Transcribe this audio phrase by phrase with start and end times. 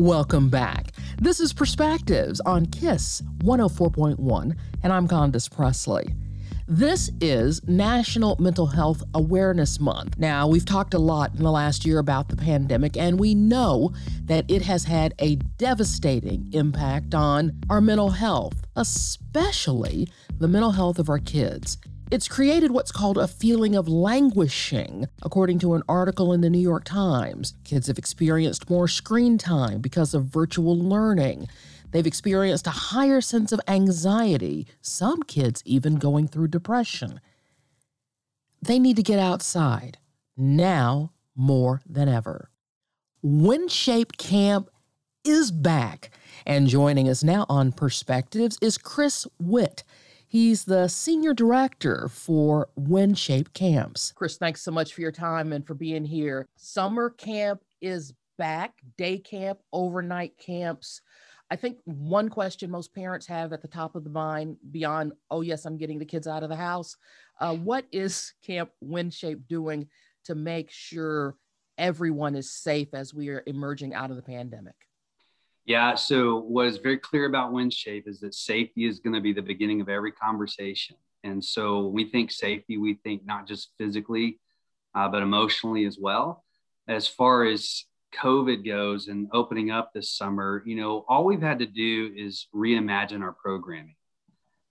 [0.00, 0.92] Welcome back.
[1.20, 6.14] This is Perspectives on KISS 104.1, and I'm Condace Pressley.
[6.66, 10.16] This is National Mental Health Awareness Month.
[10.16, 13.92] Now, we've talked a lot in the last year about the pandemic, and we know
[14.24, 20.08] that it has had a devastating impact on our mental health, especially
[20.38, 21.76] the mental health of our kids.
[22.10, 26.58] It's created what's called a feeling of languishing, according to an article in the New
[26.58, 27.54] York Times.
[27.62, 31.46] Kids have experienced more screen time because of virtual learning.
[31.92, 37.20] They've experienced a higher sense of anxiety, some kids even going through depression.
[38.60, 39.98] They need to get outside
[40.36, 42.50] now more than ever.
[43.24, 44.68] WinShape Camp
[45.24, 46.10] is back,
[46.44, 49.84] and joining us now on Perspectives is Chris Witt.
[50.30, 54.12] He's the senior director for WinShape Camps.
[54.14, 56.46] Chris, thanks so much for your time and for being here.
[56.54, 61.00] Summer camp is back, day camp, overnight camps.
[61.50, 65.40] I think one question most parents have at the top of the mind, beyond, oh,
[65.40, 66.96] yes, I'm getting the kids out of the house,
[67.40, 69.88] uh, what is Camp WinShape doing
[70.26, 71.34] to make sure
[71.76, 74.76] everyone is safe as we are emerging out of the pandemic?
[75.66, 75.94] Yeah.
[75.94, 79.42] So what is very clear about WinShape is that safety is going to be the
[79.42, 80.96] beginning of every conversation.
[81.22, 84.40] And so we think safety, we think not just physically,
[84.94, 86.44] uh, but emotionally as well.
[86.88, 91.58] As far as COVID goes and opening up this summer, you know, all we've had
[91.60, 93.94] to do is reimagine our programming.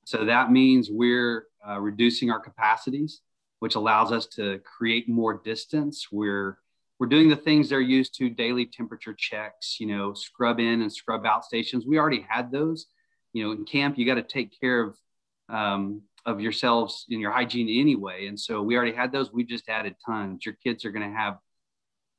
[0.06, 3.22] So that means we're uh, reducing our capacities,
[3.60, 6.08] which allows us to create more distance.
[6.12, 6.58] We're
[7.00, 10.92] we're doing the things they're used to daily temperature checks you know scrub in and
[10.92, 11.86] scrub out stations.
[11.86, 12.88] We already had those.
[13.34, 14.98] You know in camp you got to take care of
[15.50, 18.28] um, of yourselves in your hygiene anyway.
[18.28, 19.32] And so we already had those.
[19.32, 20.46] We just added tons.
[20.46, 21.38] Your kids are going to have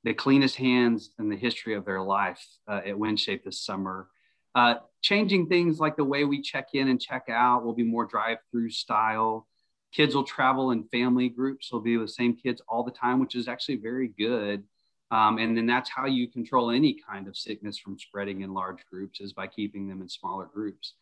[0.05, 4.09] the cleanest hands in the history of their life uh, at WinShape this summer.
[4.55, 8.07] Uh, changing things like the way we check in and check out will be more
[8.07, 9.47] drive-through style
[9.93, 11.69] kids will travel in family groups.
[11.71, 14.65] They'll be with the same kids all the time which is actually very good.
[15.11, 18.85] Um, and then that's how you control any kind of sickness from spreading in large
[18.91, 20.95] groups is by keeping them in smaller groups.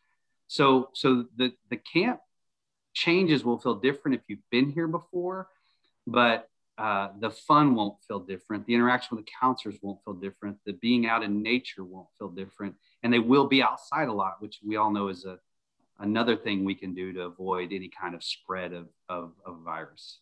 [0.47, 2.21] So so the the camp
[2.95, 5.49] changes will feel different if you've been here before
[6.09, 8.65] but uh, the fun won't feel different.
[8.67, 10.59] The interaction with the counselors won't feel different.
[10.65, 12.77] The being out in nature won't feel different.
[13.03, 15.39] And they will be outside a lot which we all know is a
[15.99, 20.21] another thing we can do to avoid any kind of spread of, of, of virus.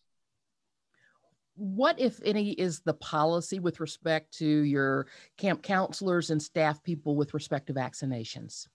[1.55, 7.15] What, if any, is the policy with respect to your camp counselors and staff people
[7.15, 8.67] with respect to vaccinations?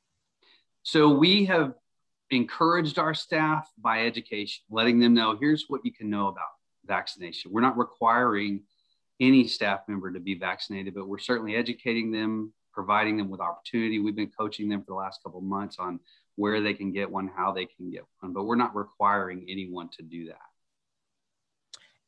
[0.82, 1.74] So we have
[2.30, 6.48] encouraged our staff by education, letting them know here's what you can know about
[6.84, 7.52] vaccination.
[7.52, 8.62] We're not requiring
[9.20, 14.00] any staff member to be vaccinated, but we're certainly educating them, providing them with opportunity.
[14.00, 16.00] We've been coaching them for the last couple months on
[16.36, 19.88] where they can get one, how they can get one, but we're not requiring anyone
[19.96, 20.38] to do that.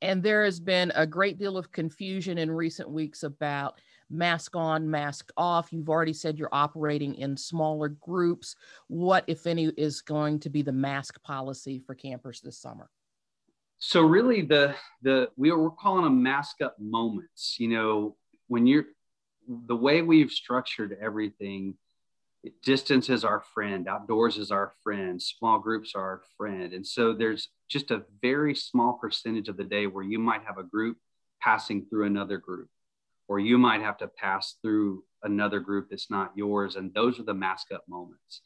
[0.02, 3.80] And there has been a great deal of confusion in recent weeks about
[4.10, 5.72] mask on, mask off.
[5.72, 8.54] You've already said you're operating in smaller groups.
[8.88, 12.90] What, if any, is going to be the mask policy for campers this summer?
[13.78, 17.56] So really, the the we are, we're calling them mask up moments.
[17.58, 18.16] You know,
[18.48, 18.84] when you're
[19.48, 21.74] the way we've structured everything
[22.62, 26.72] distance is our friend outdoors is our friend small groups are our friend.
[26.72, 30.58] And so there's just a very small percentage of the day where you might have
[30.58, 30.98] a group
[31.40, 32.68] passing through another group
[33.28, 37.24] or you might have to pass through another group that's not yours and those are
[37.24, 38.42] the mask up moments.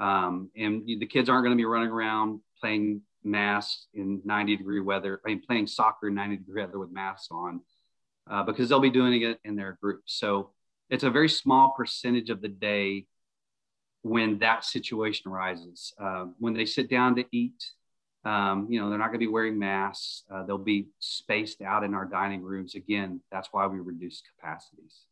[0.00, 4.80] Um, and the kids aren't going to be running around playing masks in 90 degree
[4.80, 7.60] weather I mean, playing soccer in 90 degree weather with masks on
[8.30, 10.02] uh, because they'll be doing it in their group.
[10.06, 10.50] So
[10.90, 13.06] it's a very small percentage of the day
[14.04, 15.94] when that situation arises.
[15.98, 17.64] Uh, when they sit down to eat,
[18.26, 20.24] um, you know, they're not going to be wearing masks.
[20.30, 22.74] Uh, they'll be spaced out in our dining rooms.
[22.74, 25.06] Again, that's why we reduce capacities.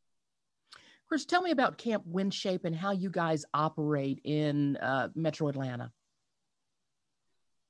[1.09, 5.91] Chris, tell me about Camp WinShape and how you guys operate in uh, Metro Atlanta.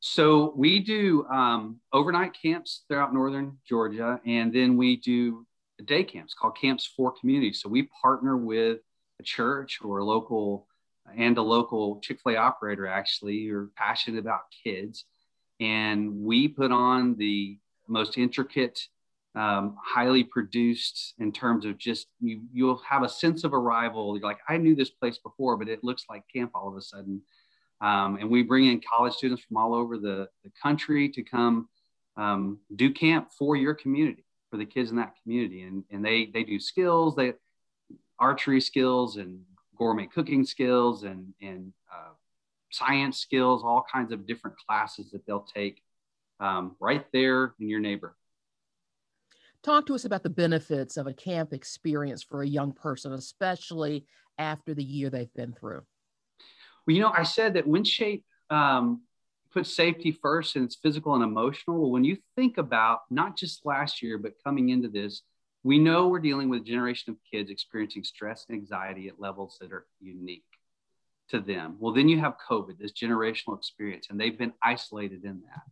[0.00, 5.46] So we do um, overnight camps throughout northern Georgia, and then we do
[5.84, 7.52] day camps called Camps for Community.
[7.52, 8.78] So we partner with
[9.20, 10.66] a church or a local
[11.16, 15.04] and a local Chick fil A operator actually who are passionate about kids.
[15.60, 17.58] And we put on the
[17.88, 18.80] most intricate,
[19.34, 24.16] um, highly produced in terms of just you, you'll have a sense of arrival.
[24.16, 26.82] You're like, I knew this place before, but it looks like camp all of a
[26.82, 27.22] sudden.
[27.80, 31.68] Um, and we bring in college students from all over the, the country to come
[32.16, 35.62] um, do camp for your community, for the kids in that community.
[35.62, 37.16] And, and they, they do skills.
[37.16, 37.34] They,
[38.18, 39.40] archery skills and
[39.82, 42.12] gourmet cooking skills and, and uh,
[42.70, 45.82] science skills, all kinds of different classes that they'll take
[46.40, 48.16] um, right there in your neighborhood.
[49.62, 54.06] Talk to us about the benefits of a camp experience for a young person, especially
[54.38, 55.82] after the year they've been through.
[56.86, 59.02] Well, you know, I said that WinShape um,
[59.52, 61.80] puts safety first and it's physical and emotional.
[61.80, 65.22] Well, when you think about not just last year, but coming into this,
[65.64, 69.58] we know we're dealing with a generation of kids experiencing stress and anxiety at levels
[69.60, 70.44] that are unique
[71.28, 71.76] to them.
[71.78, 75.62] Well, then you have COVID, this generational experience, and they've been isolated in that.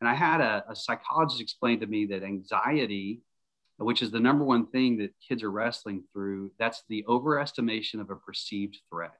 [0.00, 3.22] And I had a, a psychologist explain to me that anxiety,
[3.78, 8.10] which is the number one thing that kids are wrestling through, that's the overestimation of
[8.10, 9.14] a perceived threat.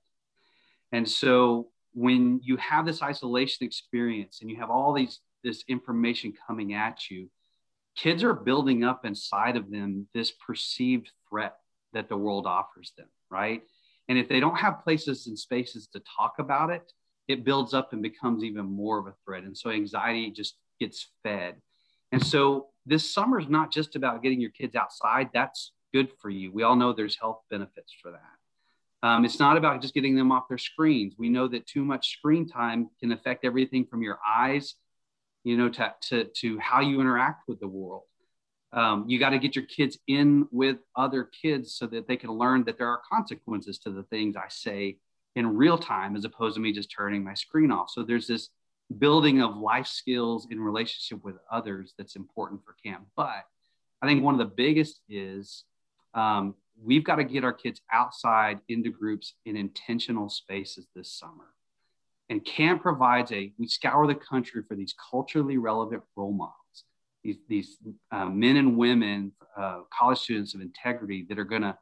[0.92, 6.32] And so when you have this isolation experience and you have all these this information
[6.46, 7.28] coming at you,
[7.96, 11.56] kids are building up inside of them this perceived threat
[11.92, 13.62] that the world offers them, right?
[14.08, 16.92] And if they don't have places and spaces to talk about it,
[17.28, 19.44] it builds up and becomes even more of a threat.
[19.44, 21.54] And so anxiety just gets fed.
[22.12, 25.30] And so this summer is not just about getting your kids outside.
[25.32, 26.52] That's good for you.
[26.52, 29.06] We all know there's health benefits for that.
[29.06, 31.14] Um, it's not about just getting them off their screens.
[31.18, 34.74] We know that too much screen time can affect everything from your eyes
[35.44, 38.02] you know, to, to, to how you interact with the world.
[38.72, 42.30] Um, you got to get your kids in with other kids so that they can
[42.30, 44.98] learn that there are consequences to the things I say
[45.36, 47.90] in real time as opposed to me just turning my screen off.
[47.90, 48.48] So there's this
[48.98, 53.06] building of life skills in relationship with others that's important for camp.
[53.16, 53.44] But
[54.02, 55.64] I think one of the biggest is
[56.14, 61.53] um, we've got to get our kids outside into groups in intentional spaces this summer.
[62.30, 66.84] And CAMP provides a, we scour the country for these culturally relevant role models,
[67.22, 67.76] these, these
[68.10, 71.76] uh, men and women, uh, college students of integrity that are going to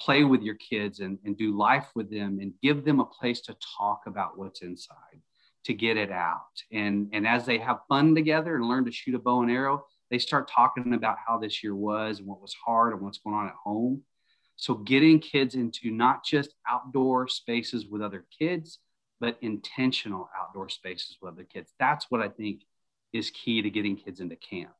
[0.00, 3.40] play with your kids and, and do life with them and give them a place
[3.40, 5.20] to talk about what's inside,
[5.64, 6.40] to get it out.
[6.70, 9.86] And, and as they have fun together and learn to shoot a bow and arrow,
[10.10, 13.34] they start talking about how this year was and what was hard and what's going
[13.34, 14.02] on at home.
[14.58, 18.78] So, getting kids into not just outdoor spaces with other kids,
[19.20, 21.72] but intentional outdoor spaces with other kids.
[21.78, 22.62] That's what I think
[23.12, 24.74] is key to getting kids into camp.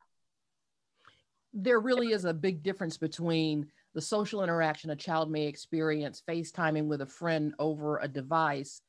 [1.52, 6.86] There really is a big difference between the social interaction a child may experience FaceTiming
[6.86, 8.82] with a friend over a device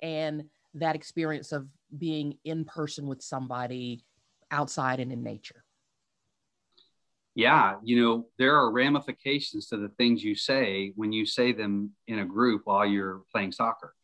[0.00, 4.04] and that experience of being in person with somebody
[4.50, 5.64] outside and in nature.
[7.34, 11.90] Yeah, you know, there are ramifications to the things you say when you say them
[12.06, 13.94] in a group while you're playing soccer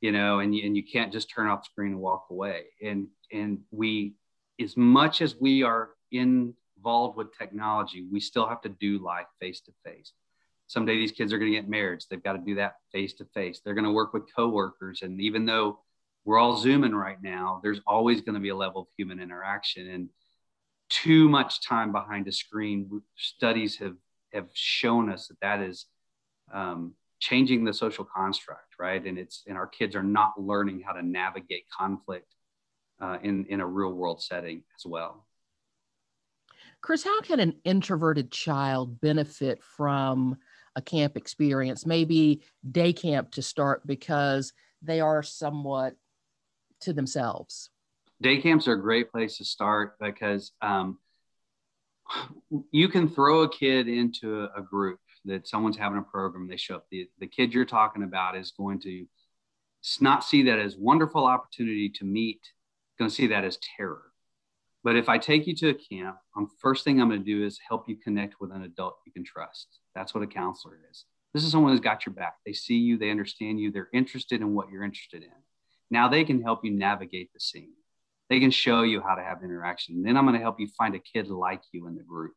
[0.00, 2.64] you know, and you, and you can't just turn off screen and walk away.
[2.82, 4.14] And and we,
[4.60, 9.60] as much as we are involved with technology, we still have to do life face
[9.62, 10.12] to face.
[10.68, 12.02] Someday these kids are going to get married.
[12.02, 13.60] So they've got to do that face to face.
[13.64, 15.80] They're going to work with coworkers, and even though
[16.24, 19.88] we're all zooming right now, there's always going to be a level of human interaction.
[19.88, 20.08] And
[20.88, 23.96] too much time behind a screen, studies have
[24.32, 25.86] have shown us that that is
[26.52, 29.04] um, changing the social construct, right?
[29.04, 32.34] And it's and our kids are not learning how to navigate conflict
[33.00, 35.26] uh, in in a real world setting as well.
[36.80, 40.36] Chris, how can an introverted child benefit from
[40.76, 45.96] a camp experience, maybe day camp to start, because they are somewhat
[46.80, 47.70] to themselves?
[48.20, 50.98] Day camps are a great place to start because um,
[52.70, 56.56] you can throw a kid into a, a group that someone's having a program, they
[56.56, 56.86] show up.
[56.90, 59.06] The, the kid you're talking about is going to
[60.00, 62.40] not see that as wonderful opportunity to meet,
[62.98, 64.02] going to see that as terror.
[64.82, 67.44] But if I take you to a camp, um, first thing I'm going to do
[67.44, 69.80] is help you connect with an adult you can trust.
[69.94, 71.04] That's what a counselor is.
[71.34, 72.36] This is someone who's got your back.
[72.46, 75.28] They see you, they understand you, they're interested in what you're interested in.
[75.90, 77.72] Now they can help you navigate the scene.
[78.28, 80.02] They can show you how to have interaction.
[80.02, 82.34] Then I'm going to help you find a kid like you in the group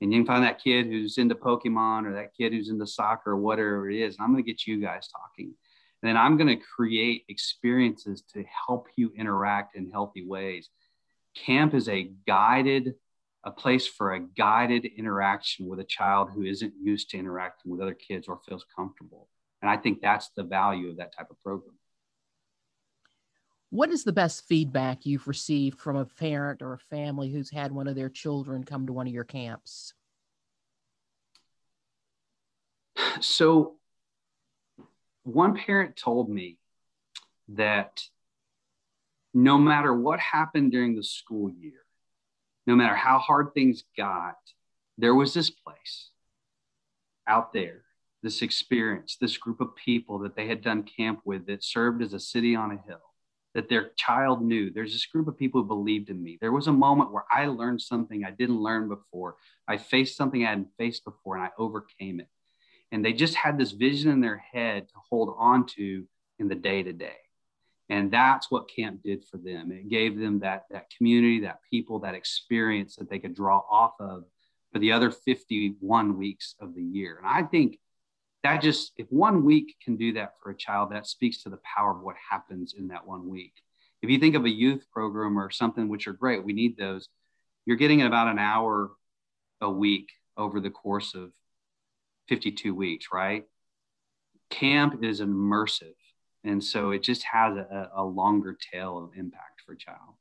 [0.00, 3.32] and you can find that kid who's into Pokemon or that kid who's into soccer
[3.32, 4.16] or whatever it is.
[4.20, 5.54] I'm going to get you guys talking.
[6.02, 10.68] And then I'm going to create experiences to help you interact in healthy ways.
[11.34, 12.94] Camp is a guided,
[13.44, 17.80] a place for a guided interaction with a child who isn't used to interacting with
[17.80, 19.28] other kids or feels comfortable.
[19.62, 21.76] And I think that's the value of that type of program.
[23.70, 27.72] What is the best feedback you've received from a parent or a family who's had
[27.72, 29.94] one of their children come to one of your camps?
[33.20, 33.76] So,
[35.22, 36.58] one parent told me
[37.48, 38.02] that
[39.32, 41.80] no matter what happened during the school year,
[42.66, 44.36] no matter how hard things got,
[44.98, 46.10] there was this place
[47.26, 47.86] out there
[48.26, 52.12] this experience, this group of people that they had done camp with that served as
[52.12, 53.05] a city on a hill,
[53.56, 54.70] that their child knew.
[54.70, 56.36] There's this group of people who believed in me.
[56.38, 59.36] There was a moment where I learned something I didn't learn before.
[59.66, 62.28] I faced something I hadn't faced before and I overcame it.
[62.92, 66.04] And they just had this vision in their head to hold on to
[66.38, 67.16] in the day to day.
[67.88, 69.72] And that's what camp did for them.
[69.72, 73.94] It gave them that, that community, that people, that experience that they could draw off
[74.00, 74.24] of
[74.70, 77.16] for the other 51 weeks of the year.
[77.16, 77.78] And I think
[78.46, 81.58] that just, if one week can do that for a child, that speaks to the
[81.58, 83.52] power of what happens in that one week.
[84.02, 87.08] If you think of a youth program or something, which are great, we need those,
[87.64, 88.92] you're getting about an hour
[89.60, 91.32] a week over the course of
[92.28, 93.44] 52 weeks, right?
[94.48, 95.94] Camp is immersive.
[96.44, 100.14] And so it just has a, a longer tail of impact for child.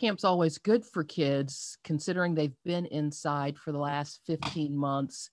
[0.00, 5.28] Camp's always good for kids, considering they've been inside for the last 15 months.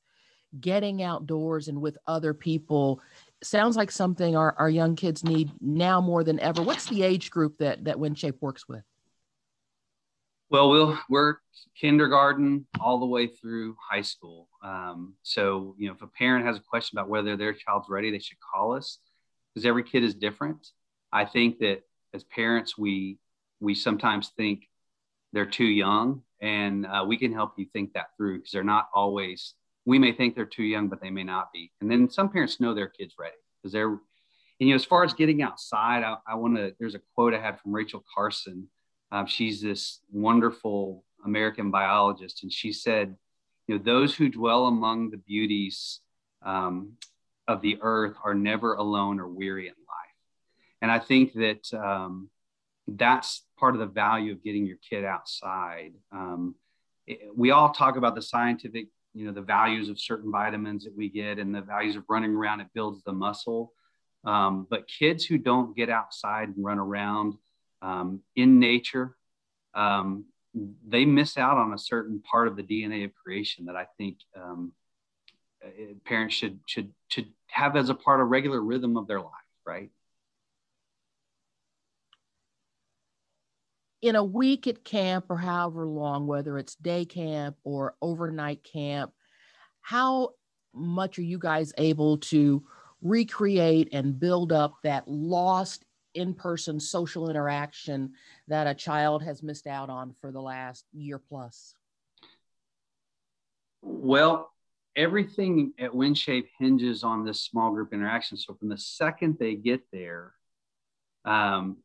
[0.59, 3.01] Getting outdoors and with other people
[3.43, 6.61] sounds like something our, our young kids need now more than ever.
[6.61, 8.83] What's the age group that, that WinShape works with?
[10.49, 11.35] Well, we'll we're
[11.79, 14.49] kindergarten all the way through high school.
[14.63, 18.09] Um, so, you know, if a parent has a question about whether their child's ready,
[18.09, 18.97] they should call us
[19.53, 20.67] because every kid is different.
[21.11, 23.19] I think that as parents, we
[23.59, 24.67] we sometimes think
[25.33, 28.89] they're too young, and uh, we can help you think that through because they're not
[28.93, 29.53] always.
[29.89, 31.71] We may think they're too young, but they may not be.
[31.81, 33.89] And then some parents know their kids ready because they're.
[34.61, 36.73] And you know, as far as getting outside, I, I want to.
[36.79, 38.67] There's a quote I had from Rachel Carson
[39.11, 43.15] um, she's this wonderful American biologist, and she said,
[43.67, 45.99] you know, those who dwell among the beauties
[46.43, 46.93] um,
[47.47, 50.15] of the earth are never alone or weary in life.
[50.81, 52.29] And I think that um,
[52.87, 55.93] that's part of the value of getting your kid outside.
[56.11, 56.55] Um,
[57.05, 60.95] it, we all talk about the scientific, you know, the values of certain vitamins that
[60.95, 62.61] we get and the values of running around.
[62.61, 63.73] It builds the muscle.
[64.25, 67.35] Um, but kids who don't get outside and run around,
[67.81, 69.15] um, in nature,
[69.73, 70.25] um,
[70.87, 74.17] they miss out on a certain part of the DNA of creation that I think
[74.35, 74.73] um,
[75.63, 75.69] uh,
[76.05, 79.31] parents should should should have as a part of regular rhythm of their life,
[79.65, 79.89] right?
[84.01, 89.11] In a week at camp or however long, whether it's day camp or overnight camp,
[89.81, 90.31] how
[90.73, 92.63] much are you guys able to
[93.01, 98.13] recreate and build up that lost in-person social interaction
[98.47, 101.75] that a child has missed out on for the last year plus?
[103.81, 104.51] Well,
[104.95, 108.37] everything at WinShape hinges on this small group interaction.
[108.37, 110.33] So from the second they get there,
[111.25, 111.77] um,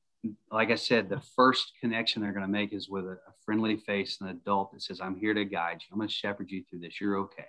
[0.50, 3.76] like I said, the first connection they're going to make is with a, a, friendly
[3.76, 5.88] face, an adult that says, "I'm here to guide you.
[5.92, 7.00] I'm going to shepherd you through this.
[7.00, 7.44] You're okay."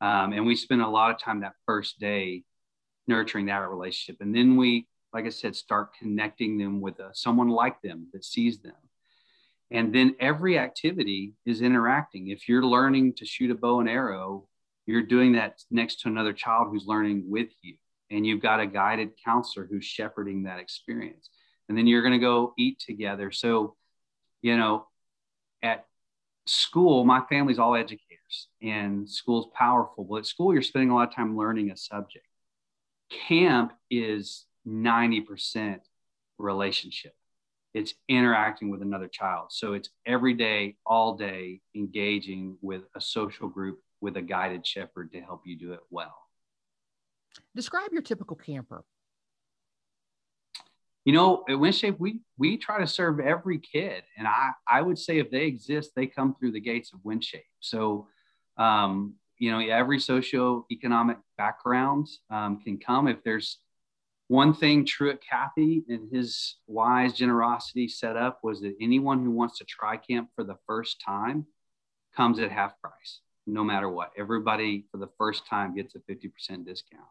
[0.00, 2.44] Um, and we spend a lot of time that first day
[3.06, 7.10] nurturing that relationship, and then we like I said, start connecting them with a, uh,
[7.12, 8.74] someone like them that sees them.
[9.70, 12.28] And then every activity is interacting.
[12.28, 14.48] If you're learning to shoot a bow and arrow,
[14.86, 17.76] you're doing that next to another child who's learning with you.
[18.10, 21.28] And you've got a guided counselor who's shepherding that experience.
[21.68, 23.30] And then you're going to go eat together.
[23.30, 23.76] So,
[24.42, 24.86] you know,
[25.62, 25.86] at
[26.46, 30.04] school, my family's all educators and school's powerful.
[30.04, 32.26] But at school, you're spending a lot of time learning a subject.
[33.28, 35.80] Camp is 90%
[36.38, 37.14] relationship.
[37.74, 39.48] It's interacting with another child.
[39.50, 45.12] So it's every day, all day, engaging with a social group with a guided shepherd
[45.12, 46.16] to help you do it well.
[47.54, 48.84] Describe your typical camper.
[51.08, 54.98] You know, at WinShape, we we try to serve every kid, and I I would
[54.98, 57.48] say if they exist, they come through the gates of WinShape.
[57.60, 58.08] So,
[58.58, 63.08] um, you know, every socioeconomic background um, can come.
[63.08, 63.56] If there's
[64.26, 69.56] one thing Truett Cathy and his wise generosity set up was that anyone who wants
[69.60, 71.46] to try camp for the first time
[72.14, 74.12] comes at half price, no matter what.
[74.18, 77.08] Everybody for the first time gets a 50% discount.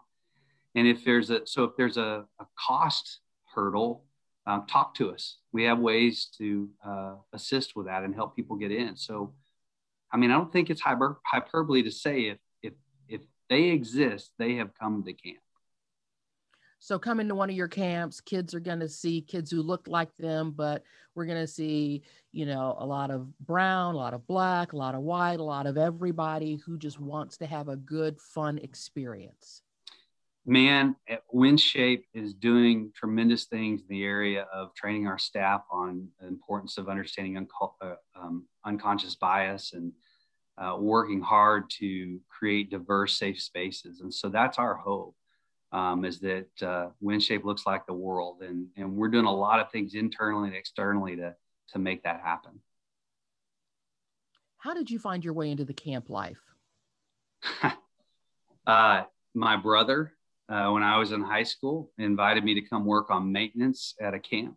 [0.75, 3.21] And if there's a, so if there's a, a cost
[3.57, 4.03] hurdle,
[4.45, 5.39] um, talk to us.
[5.51, 8.95] We have ways to uh, assist with that and help people get in.
[8.95, 9.33] So,
[10.13, 12.73] I mean, I don't think it's hyper, hyperbole to say if, if,
[13.09, 15.39] if they exist, they have come to camp.
[16.79, 19.87] So come into one of your camps, kids are going to see kids who look
[19.87, 20.83] like them, but
[21.15, 24.77] we're going to see, you know, a lot of brown, a lot of black, a
[24.77, 28.59] lot of white, a lot of everybody who just wants to have a good, fun
[28.59, 29.63] experience.
[30.49, 30.95] Man,
[31.35, 36.77] WinShape is doing tremendous things in the area of training our staff on the importance
[36.77, 37.45] of understanding
[37.81, 39.91] uh, um, unconscious bias and
[40.57, 43.99] uh, working hard to create diverse, safe spaces.
[43.99, 45.15] And so that's our hope
[45.73, 48.41] um, is that uh, WinShape looks like the world.
[48.41, 51.35] And, and we're doing a lot of things internally and externally to,
[51.73, 52.61] to make that happen.
[54.59, 56.39] How did you find your way into the camp life?
[58.65, 60.13] uh, my brother,
[60.49, 64.13] uh, when I was in high school, invited me to come work on maintenance at
[64.13, 64.55] a camp,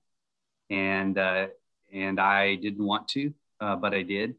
[0.69, 1.49] and uh,
[1.93, 4.37] and I didn't want to, uh, but I did,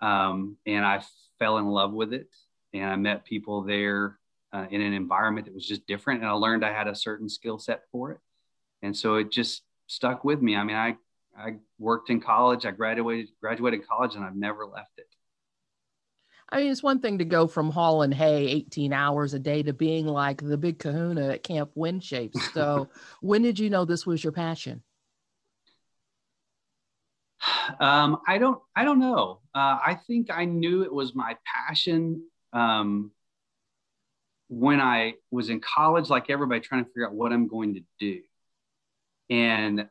[0.00, 1.02] um, and I
[1.38, 2.28] fell in love with it,
[2.72, 4.18] and I met people there
[4.52, 7.28] uh, in an environment that was just different, and I learned I had a certain
[7.28, 8.18] skill set for it,
[8.82, 10.56] and so it just stuck with me.
[10.56, 10.96] I mean, I
[11.38, 15.09] I worked in college, I graduated graduated college, and I've never left it.
[16.52, 19.72] I mean, it's one thing to go from hauling hay 18 hours a day to
[19.72, 22.34] being like the big kahuna at Camp WinShape.
[22.52, 22.88] So,
[23.20, 24.82] when did you know this was your passion?
[27.78, 29.40] Um, I don't, I don't know.
[29.54, 33.12] Uh, I think I knew it was my passion um,
[34.48, 37.82] when I was in college, like everybody, trying to figure out what I'm going to
[38.00, 38.20] do.
[39.30, 39.86] And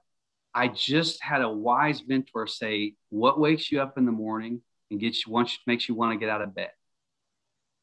[0.53, 4.99] I just had a wise mentor say, "What wakes you up in the morning?" And
[4.99, 6.71] gets you once makes you want to get out of bed?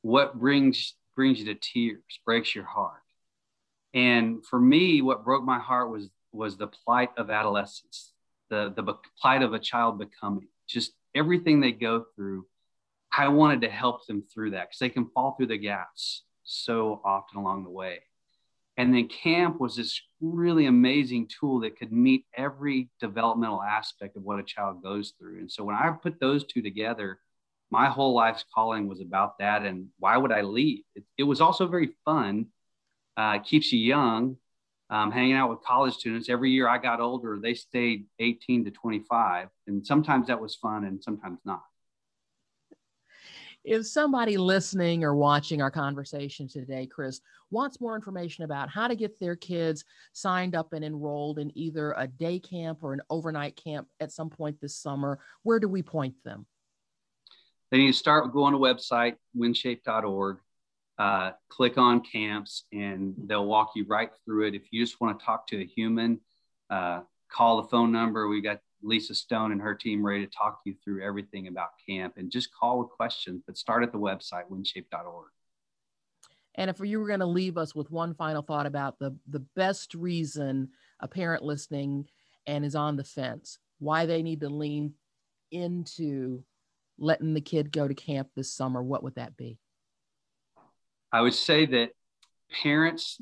[0.03, 3.03] What brings brings you to tears, breaks your heart?
[3.95, 8.13] And for me, what broke my heart was was the plight of adolescence,
[8.51, 12.47] the the plight of a child becoming, just everything they go through.
[13.17, 17.01] I wanted to help them through that because they can fall through the gaps so
[17.05, 18.01] often along the way.
[18.77, 24.23] And then camp was this really amazing tool that could meet every developmental aspect of
[24.23, 25.39] what a child goes through.
[25.39, 27.19] And so when I put those two together,
[27.71, 29.63] my whole life's calling was about that.
[29.63, 30.83] And why would I leave?
[30.95, 32.47] It, it was also very fun,
[33.17, 34.37] uh, keeps you young,
[34.91, 36.29] um, hanging out with college students.
[36.29, 39.49] Every year I got older, they stayed 18 to 25.
[39.67, 41.63] And sometimes that was fun and sometimes not
[43.67, 48.95] if somebody listening or watching our conversation today, Chris, wants more information about how to
[48.95, 53.57] get their kids signed up and enrolled in either a day camp or an overnight
[53.57, 56.47] camp at some point this summer, where do we point them?
[57.73, 60.39] They need to start go on a website, winshape.org,
[60.99, 64.55] uh, click on camps, and they'll walk you right through it.
[64.55, 66.21] If you just want to talk to a human,
[66.71, 68.29] uh, call the phone number.
[68.29, 72.15] We got Lisa Stone and her team ready to talk you through everything about camp
[72.17, 75.27] and just call with questions, but start at the website, winshape.org.
[76.55, 79.45] And if you were going to leave us with one final thought about the, the
[79.57, 80.71] best reason
[81.01, 82.07] a parent listening
[82.47, 84.95] and is on the fence, why they need to lean
[85.51, 86.43] into
[86.99, 89.59] letting the kid go to camp this summer, what would that be?
[91.13, 91.91] I would say that
[92.63, 93.21] parents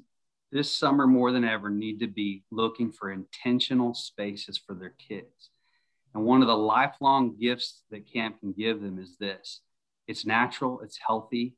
[0.52, 5.50] this summer more than ever need to be looking for intentional spaces for their kids.
[6.14, 9.60] And one of the lifelong gifts that camp can give them is this
[10.06, 11.56] it's natural, it's healthy,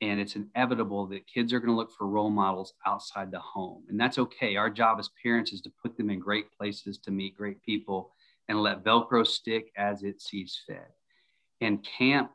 [0.00, 3.84] and it's inevitable that kids are going to look for role models outside the home.
[3.88, 4.56] And that's okay.
[4.56, 8.12] Our job as parents is to put them in great places to meet great people
[8.48, 10.90] and let Velcro stick as it sees fit.
[11.60, 12.32] And camp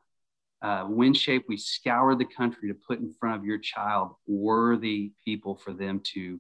[0.62, 5.56] uh, WinShape, we scour the country to put in front of your child worthy people
[5.56, 6.40] for them to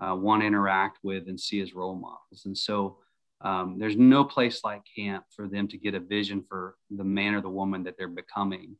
[0.00, 2.42] uh, want to interact with and see as role models.
[2.44, 2.98] And so
[3.44, 7.34] um, there's no place like camp for them to get a vision for the man
[7.34, 8.76] or the woman that they're becoming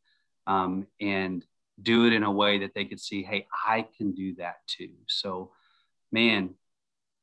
[0.47, 1.45] um, and
[1.81, 4.91] do it in a way that they could see, hey, I can do that too.
[5.07, 5.51] So,
[6.11, 6.55] man,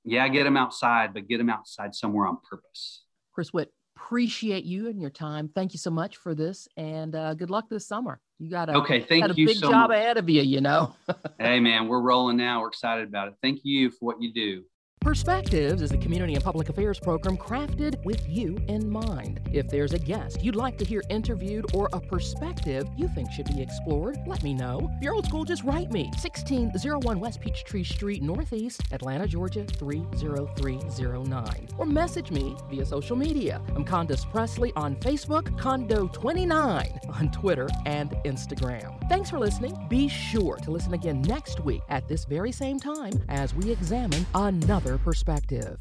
[0.04, 3.04] yeah, get them outside, but get them outside somewhere on purpose.
[3.34, 5.50] Chris Witt, appreciate you and your time.
[5.54, 8.20] Thank you so much for this, and uh, good luck this summer.
[8.40, 9.00] You got a okay.
[9.02, 9.48] Thank got a you.
[9.48, 9.98] Big so job much.
[9.98, 10.42] ahead of you.
[10.42, 10.96] You know.
[11.40, 12.62] hey man, we're rolling now.
[12.62, 13.36] We're excited about it.
[13.42, 14.64] Thank you for what you do.
[15.02, 19.40] Perspectives is a community and public affairs program crafted with you in mind.
[19.52, 23.48] If there's a guest you'd like to hear interviewed or a perspective you think should
[23.48, 24.92] be explored, let me know.
[24.98, 31.68] If you're old school, just write me 1601 West Peachtree Street, Northeast, Atlanta, Georgia 30309.
[31.80, 33.60] Or message me via social media.
[33.76, 39.01] I'm Condace Pressley on Facebook, Condo29 on Twitter and Instagram.
[39.12, 39.78] Thanks for listening.
[39.90, 44.26] Be sure to listen again next week at this very same time as we examine
[44.34, 45.78] another perspective.